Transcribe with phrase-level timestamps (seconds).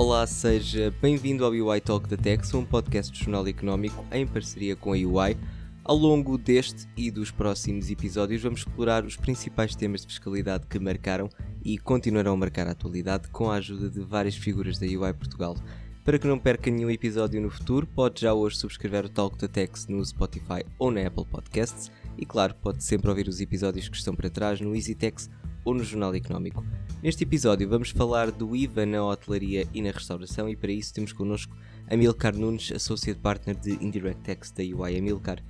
[0.00, 4.74] Olá, seja bem-vindo ao UI Talk da Tex, um podcast de jornal económico em parceria
[4.74, 5.36] com a UI.
[5.84, 10.78] Ao longo deste e dos próximos episódios, vamos explorar os principais temas de fiscalidade que
[10.78, 11.28] marcaram
[11.62, 15.54] e continuarão a marcar a atualidade com a ajuda de várias figuras da UI Portugal.
[16.02, 19.48] Para que não perca nenhum episódio no futuro, pode já hoje subscrever o Talk da
[19.48, 23.98] Tex no Spotify ou na Apple Podcasts e, claro, pode sempre ouvir os episódios que
[23.98, 25.28] estão para trás no EasyTex
[25.64, 26.64] ou no Jornal Económico.
[27.02, 31.12] Neste episódio vamos falar do IVA na hotelaria e na restauração e para isso temos
[31.12, 31.56] connosco
[31.88, 34.98] Amilcar Nunes, Associate Partner de Indirect Tax da UI.
[34.98, 35.42] Amilcar,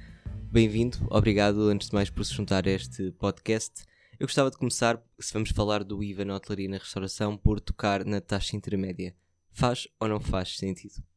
[0.50, 3.84] bem-vindo, obrigado antes de mais por se juntar a este podcast.
[4.18, 7.58] Eu gostava de começar, se vamos falar do IVA na hotelaria e na restauração, por
[7.58, 9.14] tocar na taxa intermédia.
[9.50, 11.09] Faz ou não faz sentido?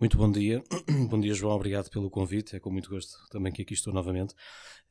[0.00, 0.64] Muito bom dia.
[1.10, 1.54] bom dia, João.
[1.54, 2.56] Obrigado pelo convite.
[2.56, 4.34] É com muito gosto também que aqui estou novamente.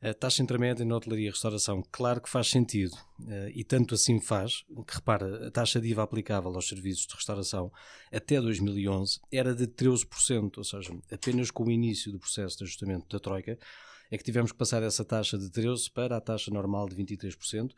[0.00, 2.96] A taxa intermédia na hotelaria e restauração, claro que faz sentido.
[3.26, 7.14] Eh, e tanto assim faz, que repara, a taxa de IVA aplicável aos serviços de
[7.16, 7.72] restauração
[8.12, 13.08] até 2011 era de 13%, ou seja, apenas com o início do processo de ajustamento
[13.08, 13.58] da Troika
[14.12, 17.72] é que tivemos que passar essa taxa de 13% para a taxa normal de 23%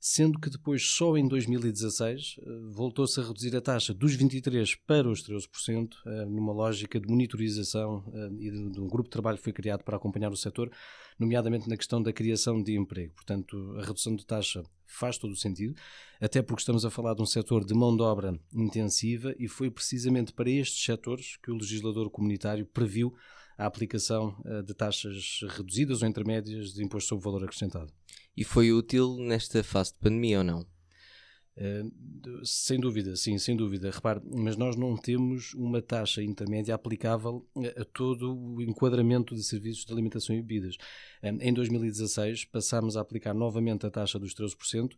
[0.00, 5.08] sendo que depois, só em 2016, eh, voltou-se a reduzir a taxa dos 23% para
[5.08, 9.44] os 13%, eh, numa lógica de monitorização eh, e de um grupo de trabalho que
[9.44, 10.70] foi criado para acompanhar o setor,
[11.18, 13.12] nomeadamente na questão da criação de emprego.
[13.14, 15.74] Portanto, a redução de taxa faz todo o sentido,
[16.20, 19.68] até porque estamos a falar de um setor de mão de obra intensiva e foi
[19.68, 23.12] precisamente para estes setores que o legislador comunitário previu
[23.58, 27.92] a aplicação de taxas reduzidas ou intermédias de imposto sobre valor acrescentado.
[28.38, 30.60] E foi útil nesta fase de pandemia ou não?
[30.60, 33.90] Uh, sem dúvida, sim, sem dúvida.
[33.90, 39.42] Repare, mas nós não temos uma taxa intermédia aplicável a, a todo o enquadramento de
[39.42, 40.76] serviços de alimentação e bebidas.
[41.20, 44.92] Uh, em 2016 passámos a aplicar novamente a taxa dos 13%,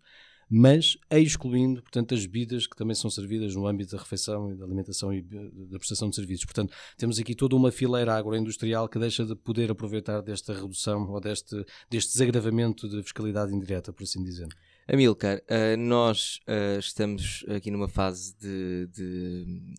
[0.50, 4.64] mas excluindo, portanto, as bebidas que também são servidas no âmbito da refeição e da
[4.64, 6.44] alimentação e da prestação de serviços.
[6.44, 11.20] Portanto, temos aqui toda uma fileira agroindustrial que deixa de poder aproveitar desta redução ou
[11.20, 14.48] deste, deste desagravamento de fiscalidade indireta, por assim dizer.
[14.88, 19.74] Amilcar, uh, nós uh, estamos aqui numa fase de, de,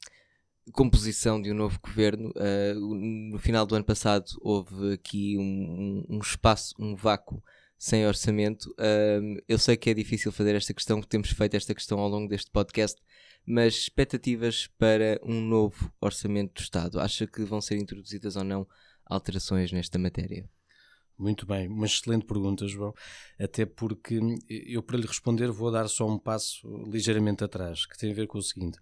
[0.71, 2.29] composição de um novo governo.
[2.29, 7.43] Uh, no final do ano passado houve aqui um, um, um espaço, um vácuo
[7.81, 8.71] sem orçamento.
[9.47, 12.51] eu sei que é difícil fazer esta questão, temos feito esta questão ao longo deste
[12.51, 13.01] podcast,
[13.43, 16.99] mas expectativas para um novo orçamento do Estado?
[16.99, 18.67] Acha que vão ser introduzidas ou não
[19.03, 20.47] alterações nesta matéria?
[21.17, 22.93] Muito bem, uma excelente pergunta, João.
[23.39, 28.11] Até porque eu, para lhe responder, vou dar só um passo ligeiramente atrás, que tem
[28.11, 28.77] a ver com o seguinte.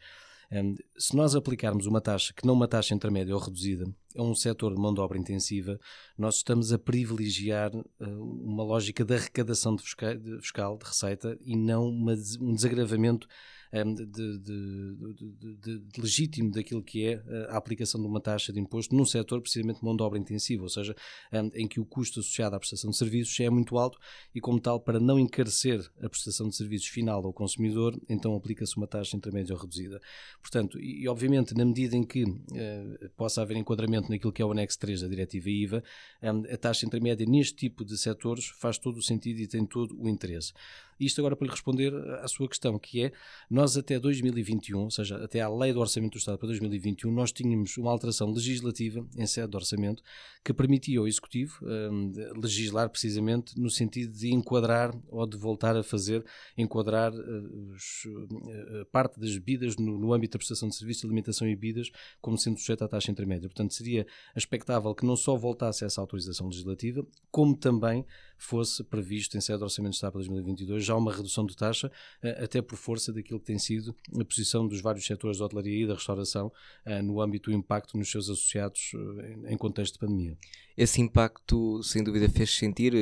[0.98, 3.86] Se nós aplicarmos uma taxa que não uma taxa intermédia ou reduzida
[4.18, 5.80] a um setor de mão de obra intensiva,
[6.18, 11.88] nós estamos a privilegiar uh, uma lógica de arrecadação de fiscal, de receita, e não
[11.88, 13.28] um desagravamento
[13.72, 18.96] de, de, de, de, legítimo daquilo que é a aplicação de uma taxa de imposto
[18.96, 20.96] num setor precisamente de mão de obra intensiva, ou seja,
[21.32, 24.00] um, em que o custo associado à prestação de serviços é muito alto
[24.34, 28.76] e, como tal, para não encarecer a prestação de serviços final ao consumidor, então aplica-se
[28.78, 30.02] uma taxa intermédia ou reduzida.
[30.42, 34.52] Portanto, e, obviamente, na medida em que uh, possa haver enquadramento naquilo que é o
[34.52, 35.84] anexo 3 da diretiva IVA,
[36.24, 39.96] um, a taxa intermédia neste tipo de setores faz todo o sentido e tem todo
[40.00, 40.54] o interesse.
[41.00, 43.12] Isto agora para lhe responder à sua questão, que é,
[43.50, 47.32] nós até 2021, ou seja, até à lei do Orçamento do Estado para 2021, nós
[47.32, 50.04] tínhamos uma alteração legislativa em sede de orçamento
[50.44, 52.12] que permitia ao Executivo um,
[52.42, 56.26] legislar precisamente no sentido de enquadrar ou de voltar a fazer,
[56.58, 61.08] enquadrar uh, os, uh, parte das bebidas no, no âmbito da prestação de serviços de
[61.08, 61.90] alimentação e bebidas
[62.22, 63.50] como sendo sujeito à taxa intermédia.
[63.50, 64.06] Portanto, seria
[64.36, 68.06] expectável que não só voltasse essa autorização legislativa, como também
[68.40, 71.92] fosse previsto em sede de Orçamento do Estado para 2022 já uma redução de taxa,
[72.24, 75.84] eh, até por força daquilo que tem sido a posição dos vários setores da hotelaria
[75.84, 76.52] e da restauração
[76.86, 80.38] eh, no âmbito do impacto nos seus associados eh, em contexto de pandemia.
[80.78, 82.94] Esse impacto, sem dúvida, fez sentir.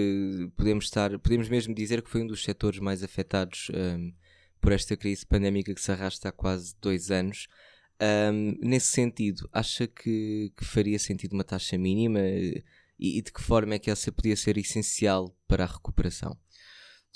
[0.55, 4.13] Podemos estar, podemos mesmo dizer que foi um dos setores mais afetados um, ehm,
[4.59, 7.47] por esta crise pandémica que se arrasta há quase dois anos.
[8.01, 12.19] Um, ehm, nesse sentido, acha que, que, faria sentido uma taxa mínima
[12.99, 16.37] e, de que forma é que essa podia ser essencial para a recuperação?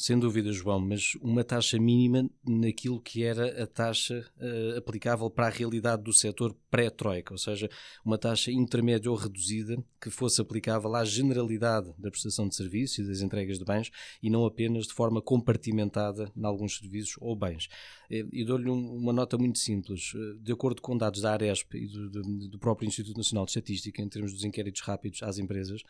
[0.01, 5.45] Sem dúvida, João, mas uma taxa mínima naquilo que era a taxa uh, aplicável para
[5.45, 7.69] a realidade do setor pré-troika, ou seja,
[8.03, 13.07] uma taxa intermédia ou reduzida que fosse aplicável à generalidade da prestação de serviços e
[13.07, 13.91] das entregas de bens
[14.23, 17.69] e não apenas de forma compartimentada em alguns serviços ou bens.
[18.09, 20.13] Eh, e dou-lhe uma nota muito simples.
[20.15, 23.51] Eh, de acordo com dados da Aresp e do, do, do próprio Instituto Nacional de
[23.51, 25.83] Estatística, em termos dos inquéritos rápidos às empresas,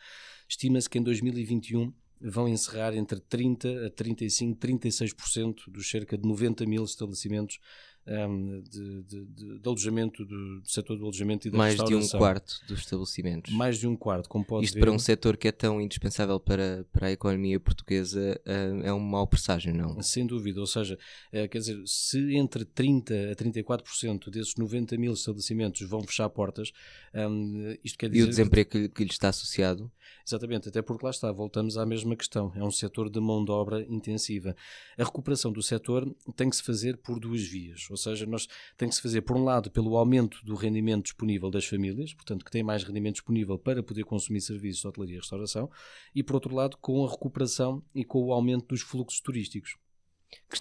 [0.46, 1.90] estima-se que em 2021
[2.22, 7.58] vão encerrar entre 30% a 35%, 36% dos cerca de 90 mil estabelecimentos
[8.06, 11.94] um, de, de, de, de, alojamento, do, do, setor do alojamento e da Mais de
[11.94, 13.52] um quarto dos estabelecimentos.
[13.52, 14.80] Mais de um quarto, como pode Isto ver.
[14.80, 19.00] para um setor que é tão indispensável para, para a economia portuguesa uh, é um
[19.00, 20.00] mau presságio, não?
[20.02, 20.98] Sem dúvida, ou seja,
[21.32, 26.72] uh, quer dizer, se entre 30% a 34% desses 90 mil estabelecimentos vão fechar portas,
[27.14, 28.20] um, isto quer dizer...
[28.20, 29.90] E o desemprego que, que lhe está associado?
[30.26, 33.50] Exatamente, até porque lá está, voltamos à mesma questão, é um setor de mão de
[33.50, 34.54] obra intensiva.
[34.96, 38.88] A recuperação do setor tem que se fazer por duas vias, ou seja, nós tem
[38.88, 42.50] que se fazer, por um lado, pelo aumento do rendimento disponível das famílias, portanto, que
[42.50, 45.70] têm mais rendimento disponível para poder consumir serviços de hotelaria e restauração,
[46.14, 49.76] e por outro lado, com a recuperação e com o aumento dos fluxos turísticos.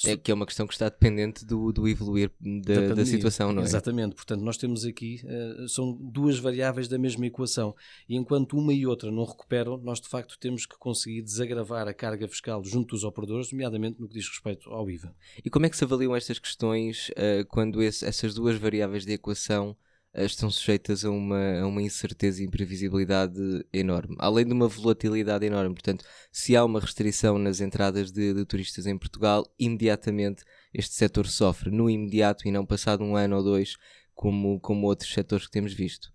[0.05, 3.51] É, que é uma questão que está dependente do, do evoluir da, da, da, situação,
[3.51, 3.65] não é?
[3.65, 7.75] Exatamente, portanto, nós temos aqui, uh, são duas variáveis da mesma equação,
[8.07, 11.93] e enquanto uma e outra não recuperam, nós de facto temos que conseguir desagravar a
[11.93, 15.13] carga fiscal junto dos operadores, nomeadamente no que diz respeito ao IVA.
[15.43, 19.13] E como é que se avaliam estas questões uh, quando esse, essas duas variáveis de
[19.13, 19.75] equação
[20.13, 25.73] estão sujeitas a uma, a uma incerteza e imprevisibilidade enorme, além de uma volatilidade enorme.
[25.73, 30.43] Portanto, se há uma restrição nas entradas de, de turistas em Portugal, imediatamente
[30.73, 33.77] este setor sofre, no imediato e não passado um ano ou dois,
[34.13, 36.11] como, como outros setores que temos visto.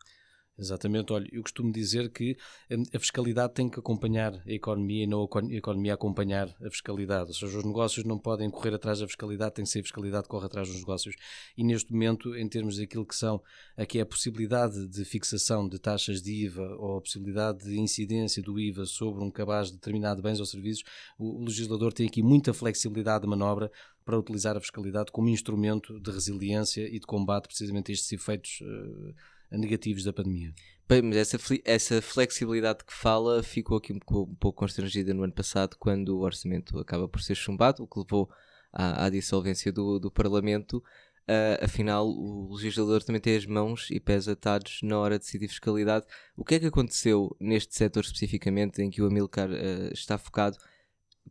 [0.59, 2.35] Exatamente, olha, eu costumo dizer que
[2.71, 7.29] hum, a fiscalidade tem que acompanhar a economia e não a economia acompanhar a fiscalidade.
[7.29, 10.23] Ou seja, os negócios não podem correr atrás da fiscalidade, tem que ser a fiscalidade
[10.23, 11.15] que corre atrás dos negócios.
[11.59, 13.43] E neste momento, em termos daquilo que são,
[13.77, 18.43] aqui é a possibilidade de fixação de taxas de IVA ou a possibilidade de incidência
[18.43, 20.85] do IVA sobre um cabaz de determinado bens ou serviços,
[21.19, 23.71] o legislador tem aqui muita flexibilidade de manobra
[24.07, 28.61] para utilizar a fiscalidade como instrumento de resiliência e de combate precisamente a estes efeitos.
[28.63, 29.15] Uh,
[29.51, 30.53] negativos da pandemia.
[30.89, 35.25] Bem, mas essa, essa flexibilidade que fala ficou aqui um pouco, um pouco, constrangida no
[35.25, 38.31] ano passado, quando o orçamento acaba por ser chumbado, o que levou
[38.73, 40.83] à, à dissolvência do, do Parlamento.
[41.29, 45.49] Uh, afinal, o legislador também tem as mãos e pés atados na hora de decidir
[45.49, 46.07] fiscalidade.
[46.37, 50.57] O que é que aconteceu neste setor especificamente em que o Amilcar uh, está focado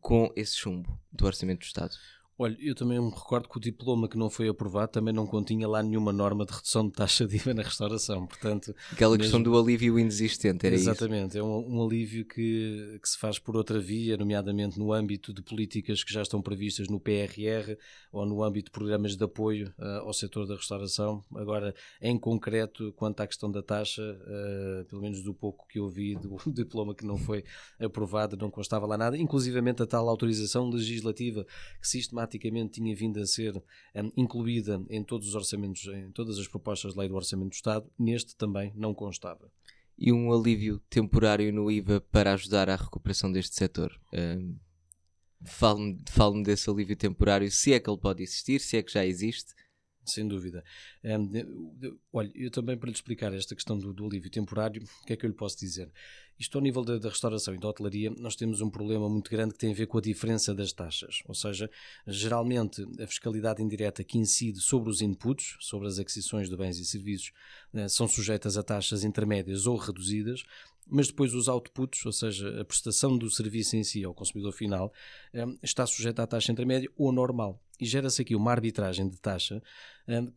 [0.02, 1.96] com esse chumbo do Orçamento do Estado?
[2.38, 5.66] Olha, eu também me recordo que o diploma que não foi aprovado também não continha
[5.70, 8.76] lá nenhuma norma de redução de taxa de IVA na restauração, portanto...
[8.92, 9.24] Aquela mesmo...
[9.24, 11.38] questão do alívio inexistente, era Exatamente, isso?
[11.38, 15.42] é um, um, alívio que, que se faz por outra via, nomeadamente no âmbito de
[15.42, 17.78] políticas que já estão previstas no PRR
[18.12, 21.24] ou no âmbito de programas de apoio uh, ao setor da restauração.
[21.36, 25.88] Agora, em concreto, quanto à questão da taxa, uh, pelo menos do pouco que eu
[25.88, 27.46] vi do diploma que não foi
[27.80, 31.46] aprovado, não constava lá nada, inclusivamente a tal autorização legislativa
[31.80, 33.56] que sistematicamente sistematicamente tinha vindo a ser
[33.96, 37.54] um, incluída em todos os orçamentos, em todas as propostas de lei do Orçamento do
[37.54, 39.52] Estado, neste também não constava.
[39.98, 43.98] E um alívio temporário no IVA para ajudar à recuperação deste setor?
[44.14, 44.58] Um,
[45.48, 49.06] Fale-me fale desse alívio temporário, se é que ele pode existir, se é que já
[49.06, 49.54] existe.
[50.04, 50.64] Sem dúvida.
[51.04, 55.14] Um, olha, eu também para lhe explicar esta questão do, do alívio temporário, o que
[55.14, 55.92] é que eu lhe posso dizer?
[56.38, 59.54] Isto ao nível da, da, restauração e da hotelaria, nós temos um problema muito grande
[59.54, 61.24] que tem a ver com a diferença das taxas.
[61.26, 61.70] Ou seja,
[62.06, 66.86] geralmente a fiscalidade indireta que incide sobre os inputs, sobre as aquisições de bens e
[66.86, 67.32] serviços,
[67.74, 70.44] eh, são sujeitas a taxas intermédias ou reduzidas,
[70.88, 74.94] mas depois os outputs, ou seja, a prestação do serviço em si ao consumidor final,
[75.34, 77.62] eh, está sujeita à taxa intermédia ou normal.
[77.80, 79.62] E gera-se aqui uma arbitragem de taxa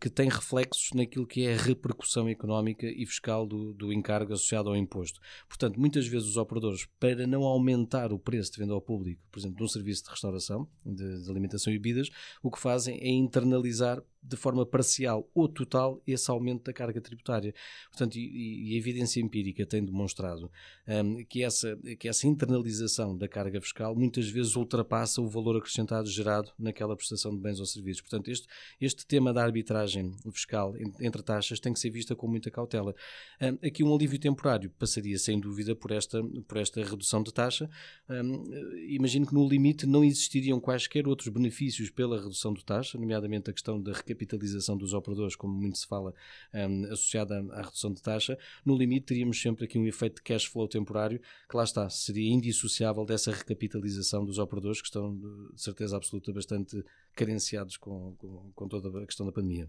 [0.01, 4.69] que tem reflexos naquilo que é a repercussão económica e fiscal do, do encargo associado
[4.69, 5.21] ao imposto.
[5.47, 9.39] Portanto, muitas vezes os operadores, para não aumentar o preço de venda ao público, por
[9.39, 12.09] exemplo, de um serviço de restauração, de, de alimentação e bebidas,
[12.43, 17.55] o que fazem é internalizar de forma parcial ou total esse aumento da carga tributária.
[17.91, 20.51] Portanto, e, e a evidência empírica tem demonstrado
[20.87, 26.09] um, que, essa, que essa internalização da carga fiscal muitas vezes ultrapassa o valor acrescentado
[26.09, 28.03] gerado naquela prestação de bens ou serviços.
[28.03, 28.47] Portanto, este,
[28.81, 32.95] este tema da arbitragem fiscal entre taxas tem que ser vista com muita cautela.
[33.41, 37.69] Um, aqui um alívio temporário passaria sem dúvida por esta, por esta redução de taxa.
[38.09, 38.45] Um,
[38.89, 43.53] imagino que no limite não existiriam quaisquer outros benefícios pela redução de taxa, nomeadamente a
[43.53, 46.15] questão da recapitalização dos operadores, como muito se fala,
[46.55, 48.39] um, associada à redução de taxa.
[48.65, 52.33] No limite teríamos sempre aqui um efeito de cash flow temporário que lá está, seria
[52.33, 56.85] indissociável dessa recapitalização dos operadores que estão de certeza absoluta bastante
[57.15, 59.69] carenciados com, com, com toda a questão da pandemia.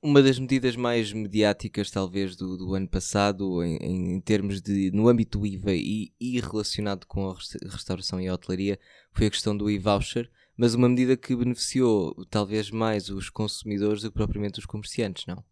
[0.00, 4.92] Uma das medidas mais mediáticas, talvez, do, do ano passado, em, em, termos de.
[4.92, 7.34] no âmbito do IVA e, e relacionado com a
[7.68, 8.78] restauração e a hotelaria,
[9.12, 14.10] foi a questão do e-voucher, mas uma medida que beneficiou talvez mais os consumidores do
[14.10, 15.42] que propriamente os comerciantes, não?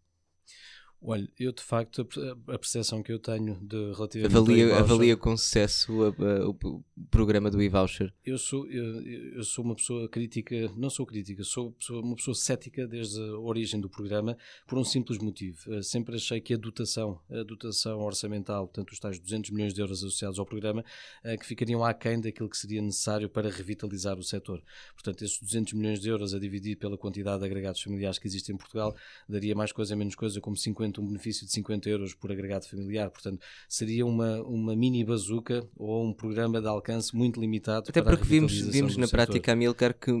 [1.01, 2.07] Olha, eu de facto,
[2.47, 7.51] a percepção que eu tenho de relativamente avalia, avalia com sucesso a, a, o programa
[7.51, 8.11] do e-voucher?
[8.25, 9.01] Eu sou, eu,
[9.35, 13.79] eu, sou uma pessoa crítica, não sou crítica, sou uma pessoa cética desde a origem
[13.79, 14.35] do programa
[14.65, 15.71] por um simples motivo.
[15.71, 19.81] Eh, sempre achei que a dotação, a dotação orçamental, portanto os tais 200 milhões de
[19.81, 20.83] euros associados ao programa,
[21.23, 24.63] eh, que ficariam aquém daquilo que seria necessário para revitalizar o setor.
[24.93, 28.55] Portanto, esses 200 milhões de euros a dividir pela quantidade de agregados familiares que existem
[28.55, 28.95] em Portugal,
[29.29, 33.09] daria mais coisa, menos coisa, como 50 um benefício de 50 euros por agregado familiar.
[33.09, 37.89] Portanto, seria uma, uma mini bazuca ou um programa de alcance muito limitado.
[37.89, 39.25] Até porque vimos, vimos na setor.
[39.25, 40.11] prática, Amilcar, que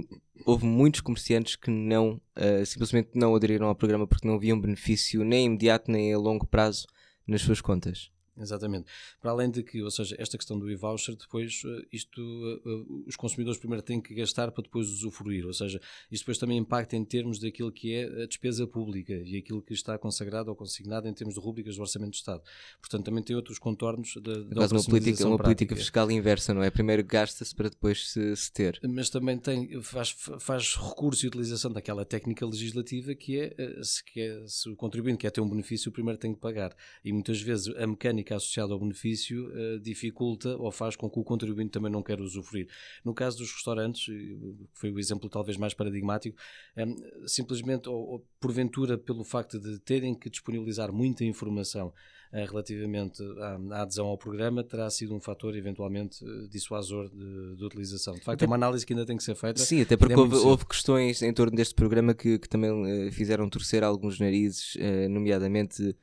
[0.45, 5.23] houve muitos comerciantes que não uh, simplesmente não aderiram ao programa porque não viam benefício
[5.23, 6.85] nem imediato nem a longo prazo
[7.25, 8.09] nas suas contas.
[8.39, 8.85] Exatamente.
[9.19, 13.03] Para além de que, ou seja, esta questão do e-voucher, depois eh, isto, eh, eh,
[13.07, 16.95] os consumidores primeiro têm que gastar para depois usufruir, ou seja, isto depois também impacta
[16.95, 21.07] em termos daquilo que é a despesa pública e aquilo que está consagrado ou consignado
[21.07, 22.41] em termos de rubricas do Orçamento do Estado.
[22.79, 26.69] Portanto, também tem outros contornos da, da uma política, uma política fiscal inversa, não é?
[26.69, 28.79] Primeiro gasta-se para depois se, se, ter.
[28.87, 34.21] Mas também tem, faz, faz recurso e utilização daquela técnica legislativa que é, se, que
[34.21, 36.75] é, se o contribuinte quer ter um benefício, primeiro tem que pagar.
[37.03, 41.19] E muitas vezes a mecânica mecânica associada ao benefício uh, dificulta ou faz com que
[41.19, 42.67] o contribuinte também não queira usufruir.
[43.03, 46.37] No caso dos restaurantes, que foi o exemplo talvez mais paradigmático,
[46.75, 52.45] um, ehm, simplesmente ou, ou, porventura pelo facto de terem que disponibilizar muita informação uh,
[52.49, 57.63] relativamente à, à, adesão ao programa, terá sido um fator eventualmente uh, dissuasor de, de,
[57.63, 58.13] utilização.
[58.15, 59.61] De facto, é uma análise que ainda tem que ser feita.
[59.61, 63.83] Sim, até porque houve, houve, questões em torno deste programa que, que também fizeram torcer
[63.83, 64.77] alguns narizes,
[65.09, 65.95] nomeadamente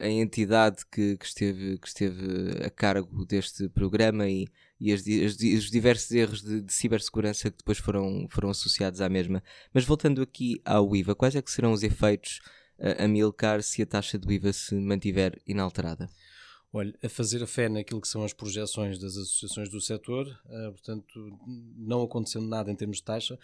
[0.00, 4.46] a entidade que, que, esteve, que esteve a cargo deste programa e,
[4.80, 9.08] e as, as, os diversos erros de, de, cibersegurança que depois foram, foram associados à
[9.08, 9.42] mesma.
[9.72, 12.40] Mas voltando aqui ao IVA, quais é que serão os efeitos
[12.78, 16.08] a, a Milcar se a taxa do IVA se mantiver inalterada?
[16.72, 20.72] Olha, a fazer a fé naquilo que são as projeções das associações do setor, uh,
[20.72, 21.38] portanto,
[21.76, 23.38] não acontecendo nada em termos de taxa,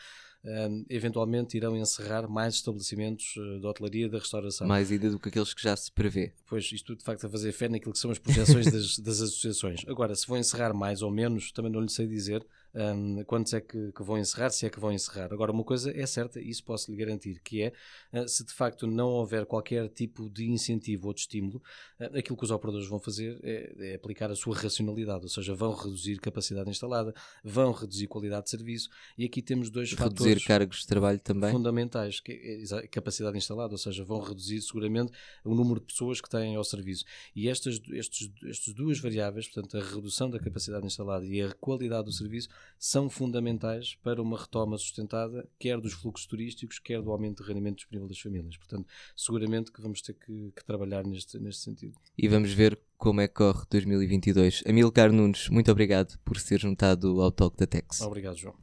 [0.45, 4.67] uh, eventualmente irão encerrar mais estabelecimentos uh, de hotelaria e da restauração.
[4.67, 6.33] Mais ainda do que aqueles que já se prevê.
[6.47, 9.85] Pois, isto de facto a fazer fé naquilo que são as projeções das, das associações.
[9.87, 13.61] Agora, se vão encerrar mais ou menos, também não lhe sei dizer, um, quantos é
[13.61, 15.33] que, que, vão encerrar, se é que vão encerrar.
[15.33, 17.73] Agora, uma coisa é certa, e isso posso lhe garantir, que é,
[18.13, 21.63] uh, se de facto não houver qualquer tipo de incentivo ou de estímulo,
[22.01, 25.55] uh, aquilo que os operadores vão fazer é, é, aplicar a sua racionalidade, ou seja,
[25.55, 27.15] vão reduzir capacidade instalada,
[27.45, 28.89] vão reduzir qualidade de serviço,
[29.19, 30.27] e aqui temos dois reduzir fatores...
[30.27, 31.53] Reduzir cargos de trabalho também.
[31.53, 32.33] Fundamentais, que
[32.73, 35.13] é capacidade instalada, ou seja, vão reduzir seguramente
[35.45, 37.05] o número de pessoas que têm ao serviço.
[37.35, 42.07] E estas, estes, estas duas variáveis, portanto, a redução da capacidade instalada e a qualidade
[42.07, 47.43] do serviço, são fundamentais para uma retoma sustentada, quer dos fluxos turísticos, quer do aumento
[47.43, 48.57] de rendimento disponível das famílias.
[48.57, 51.95] Portanto, seguramente que vamos ter que, que trabalhar neste, neste sentido.
[52.17, 54.65] E vamos ver como é que corre 2022.
[54.67, 58.01] Amilcar Nunes, muito obrigado por se ter juntado ao Talk da Tex.
[58.01, 58.55] Obrigado, João.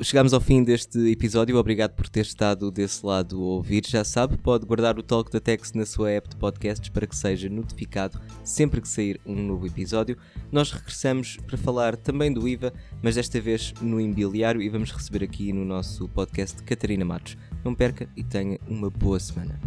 [0.00, 3.84] Chegamos ao fim deste episódio, obrigado por ter estado desse lado a ouvir.
[3.84, 7.16] Já sabe, pode guardar o Talk da Tex na sua app de podcasts para que
[7.16, 10.16] seja notificado sempre que sair um novo episódio.
[10.52, 15.24] Nós regressamos para falar também do IVA, mas desta vez no imobiliário e vamos receber
[15.24, 17.36] aqui no nosso podcast Catarina Matos.
[17.64, 19.60] Não perca e tenha uma boa semana.